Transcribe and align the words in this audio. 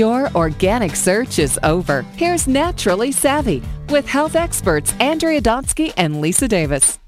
Your 0.00 0.34
organic 0.34 0.96
search 0.96 1.38
is 1.38 1.60
over. 1.62 2.06
Here's 2.16 2.46
Naturally 2.46 3.12
Savvy 3.12 3.62
with 3.90 4.06
health 4.08 4.34
experts 4.34 4.94
Andrea 4.98 5.42
Donsky 5.42 5.92
and 5.94 6.22
Lisa 6.22 6.48
Davis. 6.48 6.98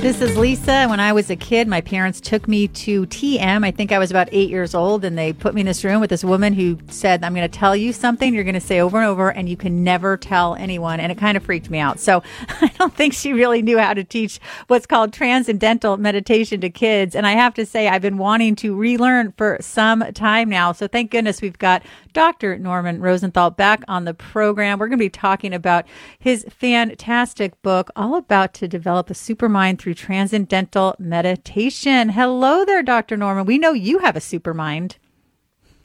This 0.00 0.22
is 0.22 0.38
Lisa. 0.38 0.86
When 0.86 0.98
I 0.98 1.12
was 1.12 1.28
a 1.28 1.36
kid, 1.36 1.68
my 1.68 1.82
parents 1.82 2.22
took 2.22 2.48
me 2.48 2.68
to 2.68 3.04
TM. 3.04 3.66
I 3.66 3.70
think 3.70 3.92
I 3.92 3.98
was 3.98 4.10
about 4.10 4.30
eight 4.32 4.48
years 4.48 4.74
old, 4.74 5.04
and 5.04 5.16
they 5.16 5.34
put 5.34 5.54
me 5.54 5.60
in 5.60 5.66
this 5.66 5.84
room 5.84 6.00
with 6.00 6.08
this 6.08 6.24
woman 6.24 6.54
who 6.54 6.78
said, 6.88 7.22
I'm 7.22 7.34
going 7.34 7.48
to 7.48 7.58
tell 7.58 7.76
you 7.76 7.92
something 7.92 8.32
you're 8.32 8.42
going 8.42 8.54
to 8.54 8.62
say 8.62 8.80
over 8.80 8.96
and 8.96 9.06
over, 9.06 9.28
and 9.28 9.46
you 9.46 9.58
can 9.58 9.84
never 9.84 10.16
tell 10.16 10.54
anyone. 10.54 11.00
And 11.00 11.12
it 11.12 11.18
kind 11.18 11.36
of 11.36 11.42
freaked 11.42 11.68
me 11.68 11.80
out. 11.80 12.00
So 12.00 12.22
I 12.48 12.72
don't 12.78 12.94
think 12.94 13.12
she 13.12 13.34
really 13.34 13.60
knew 13.60 13.76
how 13.76 13.92
to 13.92 14.02
teach 14.02 14.40
what's 14.68 14.86
called 14.86 15.12
transcendental 15.12 15.98
meditation 15.98 16.62
to 16.62 16.70
kids. 16.70 17.14
And 17.14 17.26
I 17.26 17.32
have 17.32 17.52
to 17.54 17.66
say, 17.66 17.86
I've 17.86 18.00
been 18.00 18.16
wanting 18.16 18.56
to 18.56 18.74
relearn 18.74 19.32
for 19.36 19.58
some 19.60 20.00
time 20.14 20.48
now. 20.48 20.72
So 20.72 20.88
thank 20.88 21.10
goodness 21.10 21.42
we've 21.42 21.58
got 21.58 21.82
Dr. 22.14 22.58
Norman 22.58 23.02
Rosenthal 23.02 23.50
back 23.50 23.84
on 23.86 24.06
the 24.06 24.14
program. 24.14 24.78
We're 24.78 24.88
going 24.88 24.98
to 24.98 25.04
be 25.04 25.10
talking 25.10 25.52
about 25.52 25.84
his 26.18 26.46
fantastic 26.48 27.60
book, 27.60 27.90
all 27.94 28.16
about 28.16 28.54
to 28.54 28.66
develop 28.66 29.10
a 29.10 29.14
supermind 29.14 29.78
through 29.78 29.89
transcendental 29.94 30.96
meditation. 30.98 32.10
Hello 32.10 32.64
there, 32.64 32.82
Dr. 32.82 33.16
Norman. 33.16 33.46
We 33.46 33.58
know 33.58 33.72
you 33.72 33.98
have 33.98 34.16
a 34.16 34.20
supermind. 34.20 34.96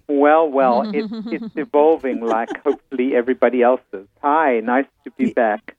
Well, 0.08 0.50
well, 0.50 0.92
it's, 0.94 1.10
it's 1.32 1.56
evolving 1.56 2.22
like 2.22 2.50
hopefully 2.64 3.16
everybody 3.16 3.62
else's. 3.62 4.08
Hi, 4.22 4.60
nice 4.60 4.86
to 5.04 5.12
be 5.12 5.34
back. 5.34 5.75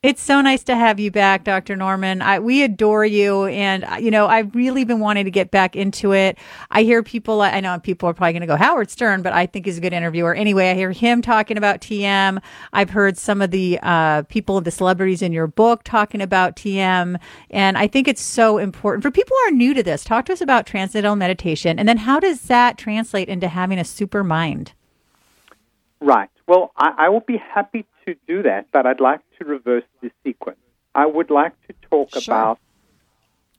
It's 0.00 0.22
so 0.22 0.40
nice 0.40 0.62
to 0.64 0.76
have 0.76 1.00
you 1.00 1.10
back, 1.10 1.42
Dr. 1.42 1.74
Norman. 1.74 2.22
I, 2.22 2.38
we 2.38 2.62
adore 2.62 3.04
you. 3.04 3.46
And, 3.46 3.82
uh, 3.82 3.96
you 3.96 4.12
know, 4.12 4.28
I've 4.28 4.54
really 4.54 4.84
been 4.84 5.00
wanting 5.00 5.24
to 5.24 5.30
get 5.32 5.50
back 5.50 5.74
into 5.74 6.12
it. 6.12 6.38
I 6.70 6.84
hear 6.84 7.02
people, 7.02 7.42
I 7.42 7.58
know 7.58 7.80
people 7.80 8.08
are 8.08 8.14
probably 8.14 8.34
going 8.34 8.42
to 8.42 8.46
go, 8.46 8.54
Howard 8.54 8.90
Stern, 8.90 9.22
but 9.22 9.32
I 9.32 9.46
think 9.46 9.66
he's 9.66 9.76
a 9.76 9.80
good 9.80 9.92
interviewer. 9.92 10.36
Anyway, 10.36 10.70
I 10.70 10.74
hear 10.74 10.92
him 10.92 11.20
talking 11.20 11.56
about 11.56 11.80
TM. 11.80 12.40
I've 12.72 12.90
heard 12.90 13.18
some 13.18 13.42
of 13.42 13.50
the 13.50 13.80
uh, 13.82 14.22
people, 14.28 14.60
the 14.60 14.70
celebrities 14.70 15.20
in 15.20 15.32
your 15.32 15.48
book 15.48 15.82
talking 15.82 16.20
about 16.20 16.54
TM. 16.54 17.18
And 17.50 17.76
I 17.76 17.88
think 17.88 18.06
it's 18.06 18.22
so 18.22 18.58
important 18.58 19.02
for 19.02 19.10
people 19.10 19.36
who 19.36 19.48
are 19.48 19.56
new 19.56 19.74
to 19.74 19.82
this. 19.82 20.04
Talk 20.04 20.26
to 20.26 20.32
us 20.32 20.40
about 20.40 20.64
transcendental 20.64 21.16
meditation. 21.16 21.76
And 21.76 21.88
then 21.88 21.98
how 21.98 22.20
does 22.20 22.42
that 22.42 22.78
translate 22.78 23.28
into 23.28 23.48
having 23.48 23.80
a 23.80 23.84
super 23.84 24.22
mind? 24.22 24.74
Right. 26.00 26.30
Well, 26.46 26.70
I, 26.76 26.94
I 26.98 27.08
will 27.08 27.24
be 27.26 27.36
happy 27.36 27.84
to 28.08 28.16
do 28.26 28.42
that, 28.42 28.66
but 28.72 28.86
I'd 28.86 29.00
like 29.00 29.20
to 29.38 29.44
reverse 29.44 29.84
the 30.00 30.10
sequence. 30.24 30.58
I 30.94 31.06
would 31.06 31.30
like 31.30 31.54
to 31.66 31.74
talk 31.90 32.10
Sure. 32.14 32.22
about 32.34 32.58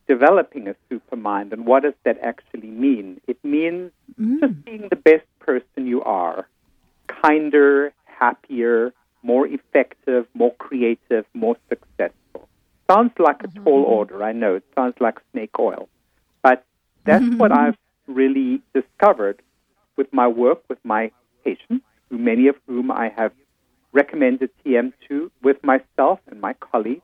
developing 0.07 0.67
a 0.67 0.75
supermind 0.89 1.53
and 1.53 1.65
what 1.67 1.83
does 1.83 1.93
that 2.03 2.17
actually 2.31 2.71
mean? 2.85 3.21
It 3.27 3.37
means 3.43 3.91
mm. 4.19 4.39
just 4.39 4.65
being 4.65 4.87
the 4.89 4.95
best 4.95 5.27
person 5.39 5.85
you 5.85 6.01
are, 6.03 6.47
kinder, 7.07 7.93
happier, 8.05 8.91
more 9.21 9.45
effective, 9.45 10.25
more 10.33 10.53
creative, 10.55 11.25
more 11.33 11.57
successful. 11.69 12.47
Sounds 12.89 13.13
like 13.19 13.43
a 13.43 13.47
mm-hmm. 13.47 13.63
tall 13.63 13.83
order, 13.83 14.23
I 14.23 14.31
know. 14.31 14.55
It 14.55 14.65
sounds 14.75 14.95
like 14.99 15.19
snake 15.31 15.59
oil. 15.59 15.87
But 16.41 16.65
that's 17.05 17.23
mm-hmm. 17.23 17.37
what 17.37 17.51
I've 17.51 17.77
really 18.07 18.61
discovered 18.73 19.41
with 19.95 20.11
my 20.11 20.27
work 20.27 20.63
with 20.69 20.79
my 20.83 21.11
patients, 21.43 21.85
who 22.09 22.17
many 22.17 22.47
of 22.47 22.55
whom 22.65 22.89
I 22.89 23.09
have 23.15 23.31
recommended 23.91 24.49
TM 24.65 24.93
to 25.07 25.31
with 25.41 25.63
myself 25.63 26.19
and 26.27 26.39
my 26.39 26.53
colleagues, 26.53 27.01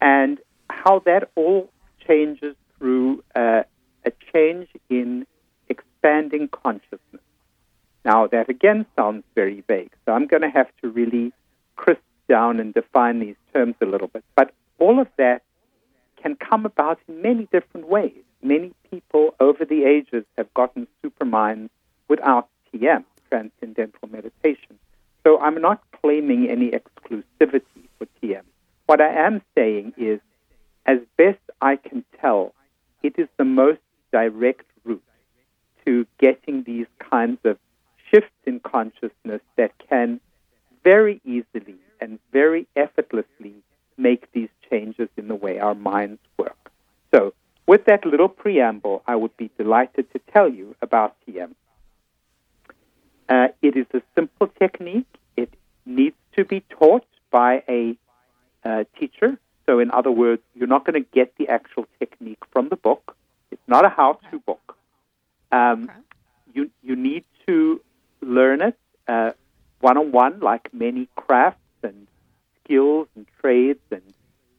and 0.00 0.38
how 0.70 1.00
that 1.00 1.30
all 1.34 1.70
changes 2.06 2.56
through 2.78 3.22
uh, 3.34 3.62
a 4.04 4.12
change 4.32 4.68
in 4.88 5.26
expanding 5.68 6.48
consciousness. 6.48 7.22
Now, 8.04 8.26
that 8.26 8.48
again 8.48 8.86
sounds 8.96 9.24
very 9.34 9.62
vague, 9.68 9.92
so 10.04 10.12
I'm 10.12 10.26
going 10.26 10.42
to 10.42 10.50
have 10.50 10.68
to 10.82 10.88
really 10.88 11.32
crisp 11.76 12.02
down 12.28 12.58
and 12.58 12.74
define 12.74 13.20
these 13.20 13.36
terms 13.52 13.74
a 13.80 13.86
little 13.86 14.08
bit. 14.08 14.24
But 14.34 14.52
all 14.78 15.00
of 15.00 15.08
that 15.18 15.42
can 16.20 16.36
come 16.36 16.66
about 16.66 16.98
in 17.08 17.22
many 17.22 17.48
different 17.52 17.88
ways. 17.88 18.22
Many 18.42 18.72
people 18.90 19.34
over 19.38 19.64
the 19.64 19.84
ages 19.84 20.24
have 20.36 20.52
gotten 20.54 20.88
superminds 21.02 21.70
without 22.08 22.48
TM, 22.72 23.04
transcendental 23.28 24.08
meditation. 24.08 24.78
So 25.24 25.38
I'm 25.38 25.60
not 25.60 25.82
claiming 26.00 26.48
any 26.50 26.70
exclusivity 26.70 27.88
for 27.98 28.06
TM. 28.22 28.42
What 28.86 29.00
I 29.00 29.12
am 29.26 29.42
saying 29.54 29.94
is, 29.96 30.20
as 30.86 30.98
best 31.16 31.38
I 31.60 31.76
can 31.76 32.04
tell, 32.20 32.54
it 33.02 33.14
is 33.18 33.28
the 33.36 33.44
most 33.44 33.80
direct 34.12 34.66
route 34.84 35.02
to 35.86 36.06
getting 36.18 36.64
these 36.64 36.86
kinds 36.98 37.38
of 37.44 37.58
shifts 38.10 38.30
in 38.44 38.60
consciousness 38.60 39.40
that 39.56 39.72
can 39.88 40.20
very 40.84 41.20
easily 41.24 41.76
and 42.00 42.18
very 42.32 42.66
effortlessly 42.76 43.54
make 43.96 44.30
these 44.32 44.48
changes 44.68 45.08
in 45.16 45.28
the 45.28 45.34
way 45.34 45.58
our 45.58 45.74
minds 45.74 46.20
work. 46.36 46.70
So, 47.14 47.32
with 47.66 47.84
that 47.84 48.04
little 48.04 48.28
preamble, 48.28 49.02
I 49.06 49.16
would 49.16 49.36
be 49.36 49.50
delighted 49.56 50.12
to 50.12 50.20
tell 50.32 50.48
you 50.48 50.74
about 50.82 51.14
TM. 51.26 51.54
Uh, 53.28 53.48
it 53.62 53.76
is 53.76 53.86
a 53.94 54.02
simple 54.14 54.48
technique. 54.58 55.06
It 55.36 55.52
needs 55.86 56.16
to 56.36 56.44
be 56.44 56.60
taught 56.70 57.06
by 57.30 57.62
a 57.68 57.96
uh, 58.64 58.84
teacher. 58.98 59.38
So, 59.66 59.78
in 59.78 59.90
other 59.90 60.10
words, 60.10 60.42
you're 60.54 60.68
not 60.68 60.84
going 60.84 61.02
to 61.02 61.08
get 61.14 61.36
the 61.36 61.48
actual 61.48 61.86
technique 61.98 62.42
from 62.52 62.68
the 62.68 62.76
book. 62.76 63.16
It's 63.50 63.62
not 63.66 63.84
a 63.84 63.88
how-to 63.88 64.38
book. 64.40 64.76
Um, 65.50 65.90
You 66.54 66.70
you 66.82 66.96
need 66.96 67.24
to 67.46 67.80
learn 68.20 68.60
it 68.60 68.76
one 69.82 69.98
on 69.98 70.12
one, 70.12 70.40
like 70.40 70.72
many 70.72 71.08
crafts 71.16 71.58
and 71.82 72.06
skills 72.64 73.08
and 73.14 73.26
trades 73.40 73.80
and 73.90 74.02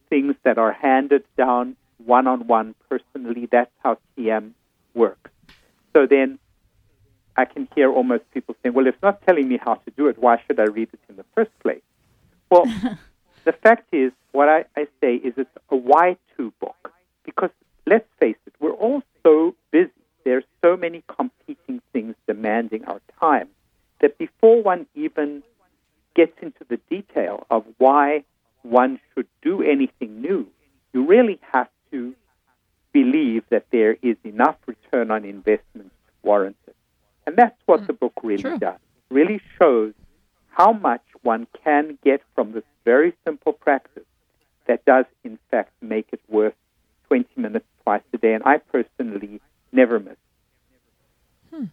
things 0.08 0.36
that 0.44 0.58
are 0.58 0.72
handed 0.72 1.24
down 1.36 1.76
one 2.04 2.26
on 2.26 2.46
one 2.46 2.74
personally. 2.88 3.48
That's 3.50 3.70
how 3.82 3.98
TM 4.16 4.52
works. 4.94 5.30
So 5.94 6.06
then 6.06 6.38
I 7.36 7.44
can 7.44 7.68
hear 7.74 7.90
almost 7.90 8.30
people 8.32 8.54
saying, 8.62 8.74
well, 8.74 8.86
if 8.86 8.94
it's 8.94 9.02
not 9.02 9.20
telling 9.26 9.48
me 9.48 9.58
how 9.62 9.74
to 9.74 9.90
do 9.96 10.06
it, 10.08 10.18
why 10.18 10.40
should 10.46 10.60
I 10.60 10.64
read 10.64 10.88
it 10.92 11.00
in 11.08 11.16
the 11.16 11.24
first 11.34 11.50
place? 11.60 11.82
Well, 12.50 12.64
the 13.44 13.52
fact 13.52 13.92
is, 13.92 14.12
what 14.32 14.48
I, 14.48 14.64
I 14.76 14.86
say 15.00 15.16
is 15.16 15.34
it's 15.36 15.50
a 15.70 15.76
why 15.76 16.16
to 16.36 16.52
book. 16.60 16.92
Because 17.24 17.50
let's 17.86 18.08
face 18.20 18.36
it, 18.46 18.54
we're 18.60 18.72
all 18.72 19.02
so 19.22 19.54
busy. 19.70 19.90
There's 20.24 20.44
so 20.62 20.76
many 20.76 21.02
competing 21.08 21.80
things 21.92 22.14
demanding 22.26 22.84
our 22.84 23.00
time 23.20 23.48
that 24.00 24.18
before 24.18 24.62
one 24.62 24.86
even 24.94 25.42
gets 26.14 26.32
into 26.40 26.64
the 26.68 26.78
detail 26.88 27.46
of 27.50 27.64
why 27.78 28.24
one 28.62 29.00
should 29.12 29.26
do 29.42 29.62
anything 29.62 30.20
new, 30.20 30.46
you 30.92 31.04
really 31.04 31.38
have 31.52 31.68
to 31.90 32.14
believe 32.92 33.42
that 33.50 33.66
there 33.70 33.96
is 34.02 34.16
enough 34.24 34.56
return 34.66 35.10
on 35.10 35.24
investment 35.24 35.90
to 36.06 36.12
warrant 36.22 36.56
it. 36.66 36.76
And 37.26 37.36
that's 37.36 37.56
what 37.66 37.86
the 37.86 37.92
book 37.92 38.13
really 38.24 38.42
True. 38.42 38.58
does. 38.58 38.78
Really 39.10 39.40
shows 39.60 39.92
how 40.50 40.72
much 40.72 41.02
one 41.22 41.46
can 41.62 41.98
get 42.04 42.22
from 42.34 42.52
this 42.52 42.64
very 42.84 43.12
simple 43.24 43.52
practice 43.52 44.04
that 44.66 44.84
does, 44.84 45.04
in 45.22 45.38
fact, 45.50 45.72
make 45.80 46.06
it 46.12 46.20
worth 46.28 46.54
20 47.08 47.28
minutes 47.36 47.66
twice 47.84 48.02
a 48.12 48.18
day. 48.18 48.34
And 48.34 48.42
I 48.44 48.58
personally 48.58 49.40
never 49.72 50.00
miss. 50.00 50.16
Hmm. 51.52 51.64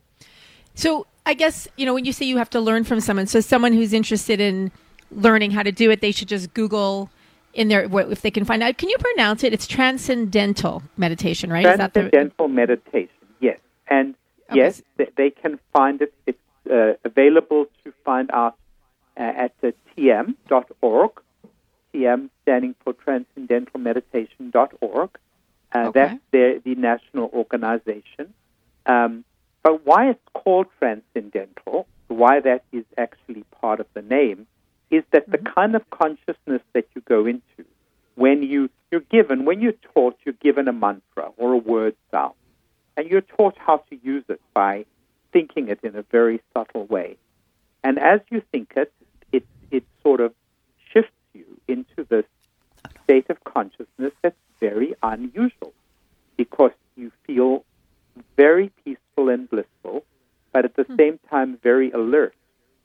So 0.75 1.07
I 1.25 1.33
guess 1.33 1.67
you 1.77 1.85
know 1.85 1.93
when 1.93 2.05
you 2.05 2.13
say 2.13 2.25
you 2.25 2.37
have 2.37 2.49
to 2.51 2.59
learn 2.59 2.83
from 2.83 2.99
someone. 2.99 3.27
So 3.27 3.39
someone 3.39 3.73
who's 3.73 3.93
interested 3.93 4.39
in 4.39 4.71
learning 5.11 5.51
how 5.51 5.63
to 5.63 5.71
do 5.71 5.91
it, 5.91 6.01
they 6.01 6.11
should 6.11 6.27
just 6.27 6.53
Google 6.53 7.09
in 7.53 7.67
their 7.67 7.83
if 8.11 8.21
they 8.21 8.31
can 8.31 8.45
find 8.45 8.63
out. 8.63 8.77
Can 8.77 8.89
you 8.89 8.97
pronounce 8.99 9.43
it? 9.43 9.53
It's 9.53 9.67
transcendental 9.67 10.83
meditation, 10.97 11.51
right? 11.51 11.65
Is 11.65 11.77
that 11.77 11.93
the 11.93 12.01
Transcendental 12.09 12.47
meditation, 12.47 13.09
yes. 13.39 13.59
And 13.87 14.15
Okay. 14.49 14.59
yes, 14.59 14.81
th- 14.97 15.13
they 15.15 15.29
can 15.29 15.59
find 15.71 16.01
it. 16.01 16.13
It's 16.25 16.37
uh, 16.69 16.93
available 17.03 17.65
to 17.83 17.91
find 18.03 18.29
out 18.31 18.55
uh, 19.17 19.21
at 19.21 19.53
uh, 19.63 19.71
tm.org, 19.97 21.11
TM 21.93 22.29
standing 22.43 22.75
for 22.83 22.93
transcendentalmeditation.org. 22.93 25.09
Uh, 25.73 25.73
Okay. 25.73 25.91
That's 25.93 26.19
the, 26.31 26.61
the 26.65 26.75
national 26.75 27.29
organization. 27.33 28.33
Um, 28.85 29.23
but 29.63 29.85
why 29.85 30.09
it's 30.09 30.19
called 30.33 30.67
transcendental, 30.79 31.87
why 32.07 32.41
that 32.41 32.65
is 32.73 32.83
actually 32.97 33.45
part 33.61 33.79
of 33.79 33.87
the 33.93 34.01
name, 34.01 34.47
is 34.89 35.03
that 35.11 35.29
the 35.29 35.37
kind 35.37 35.75
of 35.75 35.89
consciousness 35.89 36.61
that 36.73 36.87
you 36.93 37.01
go 37.01 37.25
into 37.25 37.65
when 38.15 38.43
you 38.43 38.69
you're 38.91 39.01
given 39.01 39.45
when 39.45 39.61
you're 39.61 39.73
taught 39.93 40.17
you're 40.25 40.35
given 40.41 40.67
a 40.67 40.73
mantra 40.73 41.29
or 41.37 41.53
a 41.53 41.57
word 41.57 41.95
sound 42.11 42.33
and 42.97 43.09
you're 43.09 43.21
taught 43.21 43.57
how 43.57 43.77
to 43.89 43.97
use 44.03 44.23
it 44.27 44.41
by 44.53 44.85
thinking 45.31 45.69
it 45.69 45.79
in 45.83 45.95
a 45.95 46.03
very 46.03 46.41
subtle 46.53 46.85
way 46.85 47.17
and 47.83 47.97
as 47.99 48.19
you 48.29 48.41
think 48.51 48.73
it 48.75 48.91
it 49.31 49.45
it 49.71 49.83
sort 50.03 50.21
of 50.21 50.33
shifts 50.91 51.11
you 51.33 51.45
into 51.67 52.05
this 52.09 52.25
state 53.03 53.29
of 53.29 53.43
consciousness 53.43 54.13
that's 54.21 54.35
very 54.59 54.93
unusual 55.03 55.73
because 56.37 56.71
you 56.95 57.11
feel 57.25 57.63
very 58.35 58.71
peaceful 58.83 59.29
and 59.29 59.49
blissful 59.49 60.03
but 60.51 60.65
at 60.65 60.75
the 60.75 60.83
mm-hmm. 60.83 60.97
same 60.97 61.19
time 61.29 61.57
very 61.63 61.91
alert 61.91 62.35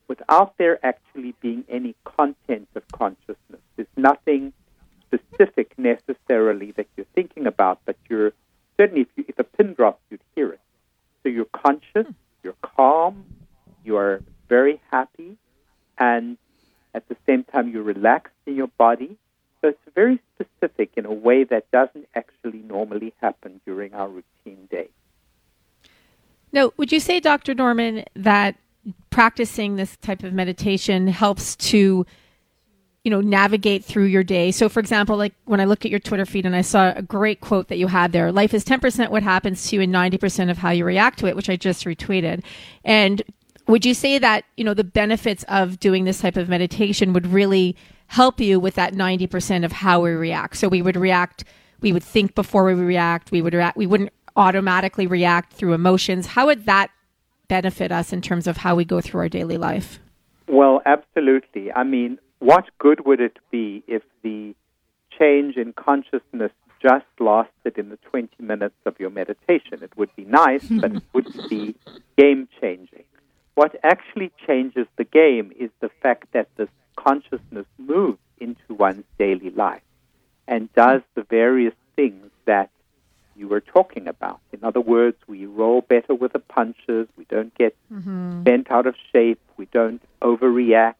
without 0.08 0.56
there 0.58 0.78
actually 0.84 1.34
being 1.40 1.64
any 1.68 1.94
content 2.04 2.68
of 2.74 2.82
consciousness. 2.92 3.60
There's 3.76 3.88
nothing 3.96 4.52
specific 5.02 5.72
necessarily 5.78 6.72
that 6.72 6.86
you're 6.96 7.06
thinking 7.14 7.46
about, 7.46 7.80
but 7.84 7.96
you're 8.08 8.32
certainly 8.76 9.02
if, 9.02 9.08
you, 9.16 9.24
if 9.28 9.38
a 9.38 9.44
pin 9.44 9.74
drops, 9.74 10.00
you'd 10.10 10.20
hear 10.34 10.52
it. 10.52 10.60
So 11.22 11.28
you're 11.28 11.46
conscious, 11.46 12.06
you're 12.46 12.54
calm, 12.62 13.24
you 13.84 13.96
are 13.96 14.22
very 14.48 14.80
happy, 14.92 15.36
and 15.98 16.38
at 16.94 17.08
the 17.08 17.16
same 17.26 17.42
time 17.42 17.68
you're 17.68 17.82
relaxed 17.82 18.34
in 18.46 18.54
your 18.54 18.68
body. 18.78 19.16
So 19.60 19.70
it's 19.70 19.94
very 19.96 20.20
specific 20.36 20.90
in 20.96 21.06
a 21.06 21.12
way 21.12 21.42
that 21.42 21.68
doesn't 21.72 22.06
actually 22.14 22.60
normally 22.60 23.12
happen 23.20 23.60
during 23.66 23.94
our 23.94 24.08
routine 24.08 24.68
day. 24.70 24.88
Now, 26.52 26.70
would 26.76 26.92
you 26.92 27.00
say, 27.00 27.18
Dr. 27.18 27.52
Norman, 27.52 28.04
that 28.14 28.54
practicing 29.10 29.74
this 29.74 29.96
type 29.96 30.22
of 30.22 30.32
meditation 30.32 31.08
helps 31.08 31.56
to 31.56 32.06
you 33.06 33.10
know 33.10 33.20
navigate 33.20 33.84
through 33.84 34.06
your 34.06 34.24
day 34.24 34.50
so 34.50 34.68
for 34.68 34.80
example 34.80 35.16
like 35.16 35.32
when 35.44 35.60
i 35.60 35.64
looked 35.64 35.84
at 35.84 35.92
your 35.92 36.00
twitter 36.00 36.26
feed 36.26 36.44
and 36.44 36.56
i 36.56 36.60
saw 36.60 36.92
a 36.96 37.02
great 37.02 37.40
quote 37.40 37.68
that 37.68 37.78
you 37.78 37.86
had 37.86 38.10
there 38.10 38.32
life 38.32 38.52
is 38.52 38.64
10% 38.64 39.10
what 39.10 39.22
happens 39.22 39.68
to 39.68 39.76
you 39.76 39.82
and 39.82 39.94
90% 39.94 40.50
of 40.50 40.58
how 40.58 40.70
you 40.70 40.84
react 40.84 41.20
to 41.20 41.26
it 41.26 41.36
which 41.36 41.48
i 41.48 41.54
just 41.54 41.84
retweeted 41.84 42.42
and 42.84 43.22
would 43.68 43.86
you 43.86 43.94
say 43.94 44.18
that 44.18 44.44
you 44.56 44.64
know 44.64 44.74
the 44.74 44.82
benefits 44.82 45.44
of 45.46 45.78
doing 45.78 46.02
this 46.02 46.20
type 46.20 46.36
of 46.36 46.48
meditation 46.48 47.12
would 47.12 47.28
really 47.28 47.76
help 48.08 48.40
you 48.40 48.58
with 48.58 48.74
that 48.74 48.92
90% 48.92 49.64
of 49.64 49.70
how 49.70 50.00
we 50.00 50.10
react 50.10 50.56
so 50.56 50.66
we 50.66 50.82
would 50.82 50.96
react 50.96 51.44
we 51.80 51.92
would 51.92 52.02
think 52.02 52.34
before 52.34 52.64
we 52.64 52.74
react 52.74 53.30
we 53.30 53.40
would 53.40 53.54
react 53.54 53.76
we 53.76 53.86
wouldn't 53.86 54.10
automatically 54.34 55.06
react 55.06 55.52
through 55.52 55.74
emotions 55.74 56.26
how 56.26 56.46
would 56.46 56.66
that 56.66 56.90
benefit 57.48 57.92
us 57.92 58.12
in 58.12 58.20
terms 58.20 58.46
of 58.46 58.56
how 58.58 58.74
we 58.74 58.84
go 58.84 59.00
through 59.00 59.20
our 59.20 59.28
daily 59.28 59.56
life? 59.56 60.00
Well, 60.48 60.82
absolutely. 60.84 61.72
I 61.72 61.84
mean, 61.84 62.18
what 62.38 62.66
good 62.78 63.06
would 63.06 63.20
it 63.20 63.38
be 63.50 63.82
if 63.86 64.02
the 64.22 64.54
change 65.18 65.56
in 65.56 65.72
consciousness 65.72 66.52
just 66.80 67.06
lasted 67.18 67.78
in 67.78 67.88
the 67.88 67.96
20 68.10 68.30
minutes 68.38 68.76
of 68.84 68.98
your 69.00 69.10
meditation? 69.10 69.82
It 69.82 69.96
would 69.96 70.14
be 70.16 70.24
nice, 70.24 70.66
but 70.68 70.94
it 70.94 71.02
wouldn't 71.12 71.48
be 71.50 71.74
game 72.16 72.48
changing. 72.60 73.04
What 73.54 73.74
actually 73.82 74.32
changes 74.46 74.86
the 74.96 75.04
game 75.04 75.52
is 75.58 75.70
the 75.80 75.88
fact 76.02 76.32
that 76.32 76.48
this 76.56 76.68
consciousness 76.96 77.66
moves 77.78 78.18
into 78.38 78.74
one's 78.74 79.04
daily 79.18 79.50
life 79.50 79.82
and 80.46 80.72
does 80.74 81.00
the 81.14 81.22
various 81.22 81.74
things 81.96 82.30
that 82.44 82.70
you 83.34 83.48
were 83.48 83.60
talking 83.60 84.08
about. 84.08 84.40
In 84.52 84.60
other 84.62 84.80
words, 84.80 85.16
we 85.26 85.46
roll 85.46 85.82
better 85.82 86.14
with 86.14 86.32
the 86.32 86.38
punches. 86.38 87.08
We 87.16 87.24
don't 87.24 87.54
get 87.54 87.76
mm-hmm. 87.92 88.42
bent 88.42 88.70
out 88.70 88.86
of 88.86 88.94
shape. 89.12 89.40
We 89.56 89.66
don't 89.66 90.02
overreact. 90.22 90.94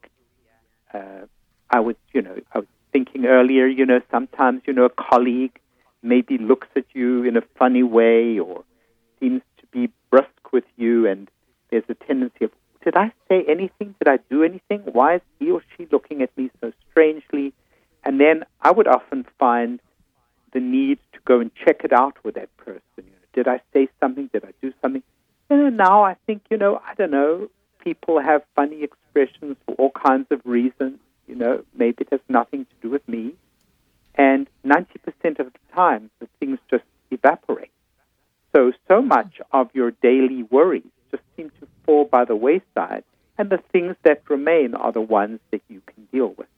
Uh, 0.92 1.26
I 1.70 1.80
was, 1.80 1.96
you 2.12 2.22
know, 2.22 2.36
I 2.52 2.58
was 2.60 2.68
thinking 2.92 3.26
earlier, 3.26 3.66
you 3.66 3.84
know, 3.84 4.00
sometimes, 4.10 4.62
you 4.66 4.72
know, 4.72 4.84
a 4.84 4.90
colleague 4.90 5.58
maybe 6.02 6.38
looks 6.38 6.68
at 6.76 6.84
you 6.92 7.24
in 7.24 7.36
a 7.36 7.42
funny 7.58 7.82
way 7.82 8.38
or 8.38 8.64
seems 9.20 9.42
to 9.58 9.66
be 9.72 9.90
brusque 10.10 10.52
with 10.52 10.64
you, 10.76 11.06
and 11.06 11.28
there's 11.70 11.84
a 11.88 11.94
tendency 11.94 12.44
of, 12.44 12.50
did 12.84 12.96
I 12.96 13.12
say 13.28 13.44
anything? 13.48 13.94
Did 13.98 14.08
I 14.08 14.18
do 14.30 14.44
anything? 14.44 14.80
Why 14.92 15.16
is 15.16 15.20
he 15.38 15.50
or 15.50 15.62
she 15.76 15.88
looking 15.90 16.22
at 16.22 16.36
me 16.36 16.50
so 16.60 16.72
strangely? 16.90 17.52
And 18.04 18.20
then 18.20 18.44
I 18.60 18.70
would 18.70 18.86
often 18.86 19.26
find 19.38 19.80
the 20.52 20.60
need 20.60 20.98
to 21.12 21.18
go 21.24 21.40
and 21.40 21.50
check 21.54 21.82
it 21.82 21.92
out 21.92 22.16
with 22.24 22.36
that 22.36 22.56
person. 22.58 22.80
You 22.96 23.02
know, 23.02 23.26
did 23.32 23.48
I 23.48 23.60
say 23.72 23.88
something? 24.00 24.30
Did 24.32 24.44
I 24.44 24.52
do 24.62 24.72
something? 24.80 25.02
And 25.50 25.76
now 25.76 26.04
I 26.04 26.14
think, 26.26 26.42
you 26.50 26.56
know, 26.56 26.80
I 26.86 26.94
don't 26.94 27.10
know, 27.10 27.48
people 27.86 28.20
have 28.20 28.42
funny 28.56 28.82
expressions 28.82 29.56
for 29.64 29.76
all 29.76 29.90
kinds 29.90 30.26
of 30.32 30.40
reasons. 30.44 30.98
You 31.28 31.36
know, 31.36 31.64
maybe 31.72 31.98
it 32.00 32.08
has 32.10 32.20
nothing 32.28 32.64
to 32.64 32.74
do 32.82 32.90
with 32.90 33.08
me. 33.08 33.34
And 34.16 34.48
90% 34.64 35.38
of 35.38 35.52
the 35.52 35.58
time, 35.72 36.10
the 36.18 36.26
things 36.40 36.58
just 36.68 36.82
evaporate. 37.12 37.70
So, 38.54 38.72
so 38.88 39.02
much 39.02 39.40
of 39.52 39.70
your 39.72 39.92
daily 39.92 40.42
worries 40.42 40.82
just 41.12 41.22
seem 41.36 41.50
to 41.60 41.68
fall 41.84 42.06
by 42.06 42.24
the 42.24 42.34
wayside, 42.34 43.04
and 43.38 43.50
the 43.50 43.60
things 43.70 43.94
that 44.02 44.22
remain 44.28 44.74
are 44.74 44.90
the 44.90 45.00
ones 45.00 45.38
that 45.52 45.62
you 45.68 45.80
can 45.86 46.08
deal 46.10 46.34
with. 46.36 46.48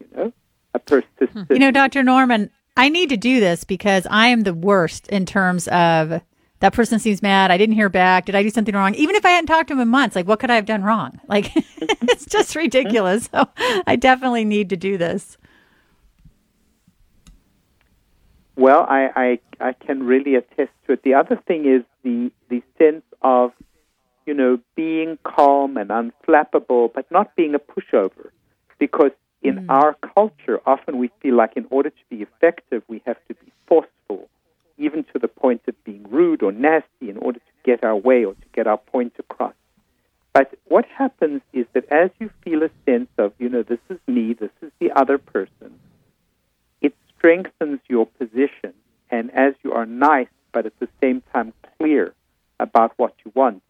You 0.00 0.06
know, 0.14 0.32
a 0.74 0.78
persistent. 0.80 1.46
You 1.48 1.60
know, 1.60 1.70
Dr. 1.70 2.02
Norman, 2.02 2.50
I 2.76 2.90
need 2.90 3.08
to 3.08 3.16
do 3.16 3.40
this 3.40 3.64
because 3.64 4.06
I 4.10 4.26
am 4.26 4.42
the 4.42 4.52
worst 4.52 5.08
in 5.08 5.24
terms 5.24 5.66
of 5.68 6.20
that 6.64 6.72
person 6.72 6.98
seems 6.98 7.20
mad. 7.20 7.50
I 7.50 7.58
didn't 7.58 7.74
hear 7.74 7.90
back. 7.90 8.24
Did 8.24 8.34
I 8.34 8.42
do 8.42 8.48
something 8.48 8.74
wrong? 8.74 8.94
Even 8.94 9.16
if 9.16 9.26
I 9.26 9.32
hadn't 9.32 9.48
talked 9.48 9.68
to 9.68 9.74
him 9.74 9.80
in 9.80 9.88
months, 9.88 10.16
like 10.16 10.26
what 10.26 10.40
could 10.40 10.50
I 10.50 10.54
have 10.54 10.64
done 10.64 10.82
wrong? 10.82 11.20
Like 11.28 11.52
it's 11.56 12.24
just 12.24 12.56
ridiculous. 12.56 13.28
So 13.30 13.48
I 13.86 13.96
definitely 13.96 14.46
need 14.46 14.70
to 14.70 14.76
do 14.76 14.96
this. 14.96 15.36
Well, 18.56 18.86
I, 18.88 19.10
I 19.60 19.68
I 19.68 19.72
can 19.72 20.04
really 20.04 20.36
attest 20.36 20.70
to 20.86 20.92
it. 20.92 21.02
The 21.02 21.12
other 21.12 21.36
thing 21.46 21.66
is 21.66 21.82
the 22.02 22.32
the 22.48 22.62
sense 22.78 23.04
of, 23.20 23.52
you 24.24 24.32
know, 24.32 24.58
being 24.74 25.18
calm 25.22 25.76
and 25.76 25.90
unflappable, 25.90 26.94
but 26.94 27.10
not 27.10 27.36
being 27.36 27.54
a 27.54 27.58
pushover, 27.58 28.30
because 28.78 29.10
in 29.42 29.66
mm. 29.66 29.66
our 29.68 29.96
culture, 30.14 30.60
often 30.64 30.96
we 30.96 31.10
feel 31.20 31.34
like 31.34 31.56
in 31.56 31.66
order 31.68 31.90
to 31.90 32.04
be 32.08 32.22
effective, 32.22 32.82
we 32.88 33.02
have 33.04 33.18
to 33.28 33.34
be 33.34 33.52
forceful, 33.66 34.30
even 34.78 35.04
to 35.12 35.18
the 35.18 35.28
point 35.28 35.60
of 35.68 35.74
or 36.44 36.52
nasty 36.52 37.10
in 37.10 37.16
order 37.16 37.38
to 37.38 37.52
get 37.64 37.82
our 37.84 37.96
way 37.96 38.24
or 38.24 38.34
to 38.34 38.46
get 38.52 38.66
our 38.66 38.78
point 38.78 39.14
across. 39.18 39.54
But 40.32 40.52
what 40.64 40.84
happens 40.86 41.42
is 41.52 41.66
that 41.74 41.90
as 41.92 42.10
you 42.18 42.30
feel 42.42 42.62
a 42.64 42.70
sense 42.84 43.08
of, 43.18 43.32
you 43.38 43.48
know, 43.48 43.62
this 43.62 43.78
is 43.88 43.98
me, 44.06 44.34
this 44.34 44.50
is 44.62 44.72
the 44.80 44.90
other 44.92 45.16
person, 45.16 45.78
it 46.80 46.94
strengthens 47.16 47.80
your 47.88 48.06
position. 48.06 48.74
And 49.10 49.30
as 49.32 49.54
you 49.62 49.72
are 49.72 49.86
nice, 49.86 50.28
but 50.52 50.66
at 50.66 50.78
the 50.80 50.88
same 51.00 51.22
time 51.32 51.52
clear 51.78 52.14
about 52.58 52.92
what 52.96 53.14
you 53.24 53.30
want, 53.34 53.62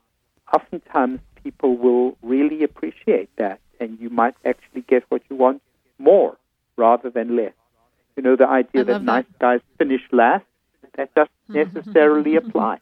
oftentimes 0.52 1.20
people 1.42 1.76
will 1.76 2.16
really 2.22 2.64
appreciate 2.64 3.28
that 3.36 3.60
and 3.78 3.98
you 4.00 4.08
might 4.08 4.34
actually 4.44 4.82
get 4.82 5.04
what 5.10 5.22
you 5.28 5.36
want 5.36 5.60
more 5.98 6.36
rather 6.76 7.10
than 7.10 7.36
less. 7.36 7.52
You 8.16 8.22
know, 8.22 8.36
the 8.36 8.48
idea 8.48 8.84
that, 8.84 8.92
that, 8.92 9.02
nice 9.02 9.24
guys 9.38 9.60
finish 9.78 10.02
last, 10.12 10.44
that 10.96 11.14
doesn't 11.14 11.30
necessarily 11.48 12.36
apply. 12.36 12.78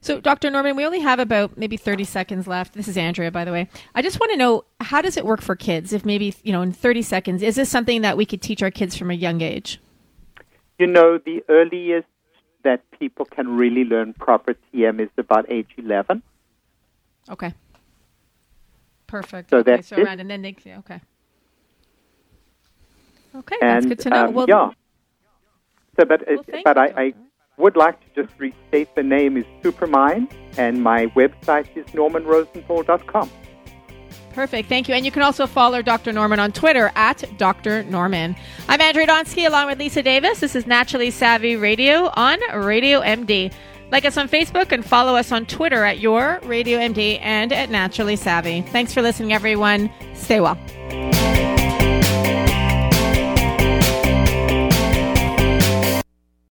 So, 0.00 0.20
Dr. 0.20 0.50
Norman, 0.50 0.76
we 0.76 0.84
only 0.84 1.00
have 1.00 1.18
about 1.18 1.56
maybe 1.56 1.76
30 1.76 2.04
seconds 2.04 2.46
left. 2.46 2.74
This 2.74 2.86
is 2.86 2.96
Andrea, 2.96 3.30
by 3.30 3.44
the 3.44 3.52
way. 3.52 3.68
I 3.94 4.02
just 4.02 4.20
want 4.20 4.30
to 4.32 4.36
know 4.36 4.64
how 4.80 5.00
does 5.00 5.16
it 5.16 5.24
work 5.24 5.40
for 5.40 5.56
kids? 5.56 5.92
If 5.92 6.04
maybe, 6.04 6.34
you 6.42 6.52
know, 6.52 6.62
in 6.62 6.72
30 6.72 7.02
seconds, 7.02 7.42
is 7.42 7.56
this 7.56 7.68
something 7.68 8.02
that 8.02 8.16
we 8.16 8.26
could 8.26 8.42
teach 8.42 8.62
our 8.62 8.70
kids 8.70 8.96
from 8.96 9.10
a 9.10 9.14
young 9.14 9.40
age? 9.40 9.80
You 10.78 10.86
know, 10.86 11.18
the 11.18 11.42
earliest 11.48 12.06
that 12.62 12.82
people 12.98 13.24
can 13.24 13.56
really 13.56 13.84
learn 13.84 14.12
proper 14.12 14.54
TM 14.54 15.00
is 15.00 15.08
about 15.16 15.50
age 15.50 15.70
11. 15.76 16.22
Okay. 17.30 17.54
Perfect. 19.06 19.50
So 19.50 19.58
okay, 19.58 19.72
that's 19.72 19.88
so 19.88 19.96
it. 19.96 20.04
around 20.04 20.20
and 20.20 20.30
then 20.30 20.42
they 20.42 20.54
okay. 20.66 21.00
Okay, 23.34 23.56
and, 23.60 23.70
that's 23.70 23.86
good 23.86 23.98
to 24.00 24.10
know. 24.10 24.26
Um, 24.26 24.34
well, 24.34 24.46
yeah. 24.48 24.70
So, 25.96 26.04
but 26.04 26.22
uh, 26.22 26.36
well, 26.48 26.62
but 26.64 26.78
I, 26.78 26.86
I, 26.96 27.14
would 27.58 27.76
like 27.76 27.98
to 28.00 28.22
just 28.22 28.38
restate 28.38 28.94
the 28.94 29.02
name 29.02 29.38
is 29.38 29.44
Supermind, 29.62 30.30
and 30.58 30.82
my 30.82 31.06
website 31.08 31.74
is 31.74 31.86
normanrosenthal.com. 31.86 33.30
Perfect. 34.34 34.68
Thank 34.68 34.86
you. 34.86 34.94
And 34.94 35.06
you 35.06 35.10
can 35.10 35.22
also 35.22 35.46
follow 35.46 35.80
Dr. 35.80 36.12
Norman 36.12 36.38
on 36.38 36.52
Twitter 36.52 36.92
at 36.94 37.24
Dr. 37.38 37.84
Norman. 37.84 38.36
I'm 38.68 38.82
Andrea 38.82 39.06
Donsky 39.06 39.46
along 39.46 39.68
with 39.68 39.78
Lisa 39.78 40.02
Davis. 40.02 40.40
This 40.40 40.54
is 40.54 40.66
Naturally 40.66 41.10
Savvy 41.10 41.56
Radio 41.56 42.10
on 42.14 42.38
Radio 42.54 43.00
MD. 43.00 43.50
Like 43.90 44.04
us 44.04 44.18
on 44.18 44.28
Facebook 44.28 44.72
and 44.72 44.84
follow 44.84 45.16
us 45.16 45.32
on 45.32 45.46
Twitter 45.46 45.84
at 45.84 46.00
Your 46.00 46.40
Radio 46.42 46.78
MD 46.78 47.18
and 47.22 47.50
at 47.50 47.70
Naturally 47.70 48.16
Savvy. 48.16 48.60
Thanks 48.60 48.92
for 48.92 49.00
listening, 49.00 49.32
everyone. 49.32 49.90
Stay 50.14 50.40
well. 50.40 50.58